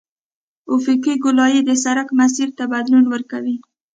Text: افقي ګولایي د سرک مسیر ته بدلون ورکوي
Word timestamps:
افقي 0.75 1.13
ګولایي 1.23 1.61
د 1.65 1.71
سرک 1.83 2.07
مسیر 2.19 2.49
ته 2.57 2.63
بدلون 2.73 3.05
ورکوي 3.09 3.55